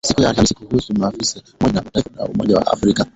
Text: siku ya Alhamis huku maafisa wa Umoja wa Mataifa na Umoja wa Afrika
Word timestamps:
siku 0.07 0.21
ya 0.21 0.29
Alhamis 0.29 0.55
huku 0.59 0.99
maafisa 0.99 1.41
wa 1.59 1.69
Umoja 1.69 1.77
wa 1.79 1.83
Mataifa 1.85 2.09
na 2.15 2.25
Umoja 2.25 2.55
wa 2.55 2.67
Afrika 2.67 3.05